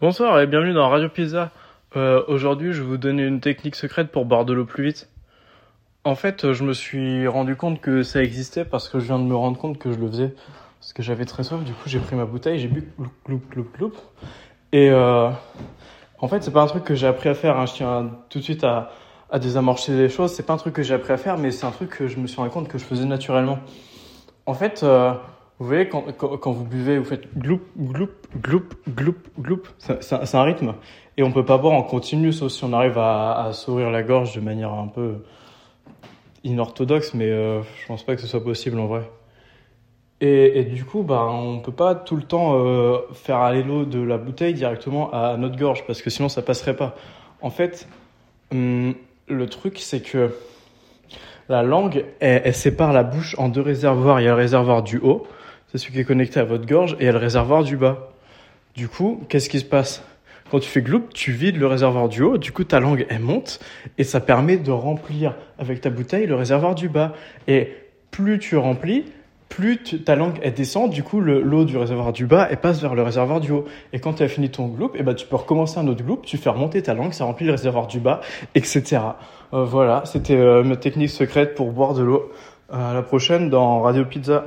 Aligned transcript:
Bonsoir 0.00 0.40
et 0.40 0.48
bienvenue 0.48 0.72
dans 0.72 0.88
Radio 0.88 1.08
Pizza. 1.08 1.52
Euh, 1.94 2.24
Aujourd'hui, 2.26 2.72
je 2.72 2.82
vais 2.82 2.88
vous 2.88 2.96
donner 2.96 3.24
une 3.24 3.40
technique 3.40 3.76
secrète 3.76 4.10
pour 4.10 4.24
boire 4.24 4.44
de 4.44 4.52
l'eau 4.52 4.64
plus 4.64 4.82
vite. 4.86 5.08
En 6.02 6.16
fait, 6.16 6.52
je 6.52 6.64
me 6.64 6.72
suis 6.72 7.28
rendu 7.28 7.54
compte 7.54 7.80
que 7.80 8.02
ça 8.02 8.20
existait 8.20 8.64
parce 8.64 8.88
que 8.88 8.98
je 8.98 9.04
viens 9.04 9.20
de 9.20 9.24
me 9.24 9.36
rendre 9.36 9.56
compte 9.56 9.78
que 9.78 9.92
je 9.92 9.98
le 9.98 10.08
faisais. 10.08 10.34
Parce 10.80 10.92
que 10.94 11.04
j'avais 11.04 11.24
très 11.26 11.44
soif, 11.44 11.62
du 11.62 11.72
coup 11.72 11.88
j'ai 11.88 12.00
pris 12.00 12.16
ma 12.16 12.24
bouteille, 12.24 12.58
j'ai 12.58 12.66
bu 12.66 12.92
gloup 12.98 13.12
gloup 13.24 13.42
gloup 13.50 13.68
gloup. 13.72 13.92
Et 14.72 14.90
euh, 14.90 15.30
en 16.18 16.26
fait, 16.26 16.42
c'est 16.42 16.50
pas 16.52 16.62
un 16.62 16.66
truc 16.66 16.82
que 16.82 16.96
j'ai 16.96 17.06
appris 17.06 17.28
à 17.28 17.34
faire. 17.34 17.56
Hein. 17.56 17.66
Je 17.66 17.74
tiens 17.74 18.10
tout 18.30 18.40
de 18.40 18.44
suite 18.44 18.64
à, 18.64 18.90
à 19.30 19.38
désamorcer 19.38 19.92
les 19.92 20.08
choses. 20.08 20.32
C'est 20.32 20.42
pas 20.42 20.54
un 20.54 20.58
truc 20.58 20.74
que 20.74 20.82
j'ai 20.82 20.94
appris 20.94 21.12
à 21.12 21.18
faire, 21.18 21.38
mais 21.38 21.52
c'est 21.52 21.66
un 21.66 21.70
truc 21.70 21.90
que 21.90 22.08
je 22.08 22.18
me 22.18 22.26
suis 22.26 22.38
rendu 22.38 22.50
compte 22.50 22.66
que 22.66 22.78
je 22.78 22.84
faisais 22.84 23.04
naturellement. 23.04 23.60
En 24.46 24.54
fait, 24.54 24.82
euh, 24.82 25.12
vous 25.60 25.66
voyez, 25.66 25.88
quand, 25.88 26.04
quand, 26.16 26.52
vous 26.52 26.64
buvez, 26.64 26.98
vous 26.98 27.04
faites 27.04 27.36
gloup, 27.38 27.60
gloup, 27.76 28.10
gloup, 28.36 28.64
gloup, 28.88 29.16
gloup. 29.38 29.62
C'est 29.78 30.34
un 30.34 30.42
rythme. 30.42 30.74
Et 31.16 31.22
on 31.22 31.30
peut 31.30 31.44
pas 31.44 31.58
boire 31.58 31.74
en 31.74 31.82
continu, 31.82 32.32
sauf 32.32 32.50
si 32.50 32.64
on 32.64 32.72
arrive 32.72 32.98
à, 32.98 33.44
à 33.44 33.52
s'ouvrir 33.52 33.90
la 33.90 34.02
gorge 34.02 34.34
de 34.34 34.40
manière 34.40 34.72
un 34.72 34.88
peu 34.88 35.18
inorthodoxe, 36.44 37.14
mais 37.14 37.30
euh, 37.30 37.62
je 37.62 37.86
pense 37.86 38.04
pas 38.04 38.14
que 38.14 38.20
ce 38.20 38.26
soit 38.26 38.42
possible 38.44 38.78
en 38.78 38.86
vrai. 38.86 39.10
Et, 40.20 40.60
et, 40.60 40.64
du 40.64 40.84
coup, 40.84 41.02
bah, 41.02 41.26
on 41.28 41.58
peut 41.58 41.72
pas 41.72 41.94
tout 41.94 42.16
le 42.16 42.22
temps 42.22 42.54
euh, 42.54 42.98
faire 43.12 43.38
aller 43.38 43.62
l'eau 43.62 43.84
de 43.84 44.00
la 44.00 44.16
bouteille 44.16 44.54
directement 44.54 45.12
à 45.12 45.36
notre 45.36 45.56
gorge 45.56 45.84
parce 45.86 46.02
que 46.02 46.10
sinon 46.10 46.28
ça 46.28 46.40
passerait 46.40 46.76
pas. 46.76 46.94
En 47.42 47.50
fait, 47.50 47.88
hum, 48.52 48.94
le 49.28 49.46
truc 49.48 49.78
c'est 49.78 50.00
que 50.00 50.30
la 51.48 51.62
langue, 51.62 52.04
elle, 52.20 52.42
elle, 52.44 52.54
sépare 52.54 52.92
la 52.92 53.02
bouche 53.02 53.34
en 53.38 53.48
deux 53.48 53.60
réservoirs. 53.60 54.20
Il 54.20 54.24
y 54.24 54.26
a 54.28 54.30
le 54.30 54.36
réservoir 54.36 54.82
du 54.82 54.98
haut, 54.98 55.26
c'est 55.74 55.78
celui 55.78 55.94
qui 55.94 56.00
est 56.00 56.04
connecté 56.04 56.38
à 56.38 56.44
votre 56.44 56.66
gorge, 56.66 56.96
et 57.00 57.08
a 57.08 57.12
le 57.12 57.18
réservoir 57.18 57.64
du 57.64 57.76
bas. 57.76 58.12
Du 58.76 58.86
coup, 58.86 59.20
qu'est-ce 59.28 59.48
qui 59.48 59.58
se 59.58 59.64
passe? 59.64 60.04
Quand 60.48 60.60
tu 60.60 60.68
fais 60.68 60.82
gloup, 60.82 61.02
tu 61.12 61.32
vides 61.32 61.56
le 61.56 61.66
réservoir 61.66 62.08
du 62.08 62.22
haut, 62.22 62.38
du 62.38 62.52
coup 62.52 62.62
ta 62.62 62.78
langue 62.78 63.06
elle 63.08 63.22
monte 63.22 63.58
et 63.98 64.04
ça 64.04 64.20
permet 64.20 64.56
de 64.56 64.70
remplir 64.70 65.34
avec 65.58 65.80
ta 65.80 65.90
bouteille 65.90 66.26
le 66.26 66.36
réservoir 66.36 66.76
du 66.76 66.88
bas. 66.88 67.12
Et 67.48 67.72
plus 68.12 68.38
tu 68.38 68.56
remplis, 68.56 69.04
plus 69.48 69.78
ta 69.78 70.14
langue 70.14 70.38
elle 70.42 70.52
descend, 70.52 70.90
du 70.90 71.02
coup 71.02 71.20
l'eau 71.20 71.64
du 71.64 71.76
réservoir 71.76 72.12
du 72.12 72.26
bas 72.26 72.46
elle 72.48 72.58
passe 72.58 72.80
vers 72.80 72.94
le 72.94 73.02
réservoir 73.02 73.40
du 73.40 73.50
haut. 73.50 73.64
Et 73.92 73.98
quand 73.98 74.12
tu 74.12 74.22
as 74.22 74.28
fini 74.28 74.50
ton 74.50 74.68
gloup, 74.68 74.92
et 74.94 75.02
ben 75.02 75.14
tu 75.14 75.26
peux 75.26 75.36
recommencer 75.36 75.78
un 75.78 75.88
autre 75.88 76.04
gloup, 76.04 76.20
tu 76.22 76.36
fais 76.36 76.50
remonter 76.50 76.82
ta 76.82 76.94
langue, 76.94 77.12
ça 77.12 77.24
remplit 77.24 77.46
le 77.46 77.52
réservoir 77.52 77.88
du 77.88 77.98
bas, 77.98 78.20
etc. 78.54 78.98
Euh, 79.54 79.64
voilà, 79.64 80.02
c'était 80.04 80.36
euh, 80.36 80.62
ma 80.62 80.76
technique 80.76 81.10
secrète 81.10 81.56
pour 81.56 81.72
boire 81.72 81.94
de 81.94 82.04
l'eau. 82.04 82.30
À 82.70 82.94
la 82.94 83.02
prochaine 83.02 83.50
dans 83.50 83.80
Radio 83.80 84.04
Pizza. 84.04 84.44